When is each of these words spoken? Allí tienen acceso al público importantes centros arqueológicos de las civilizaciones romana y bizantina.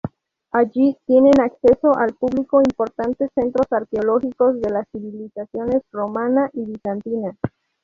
Allí 0.51 0.97
tienen 1.05 1.39
acceso 1.39 1.95
al 1.95 2.15
público 2.15 2.59
importantes 2.59 3.29
centros 3.35 3.67
arqueológicos 3.71 4.59
de 4.59 4.71
las 4.71 4.87
civilizaciones 4.91 5.83
romana 5.91 6.49
y 6.53 6.65
bizantina. 6.65 7.37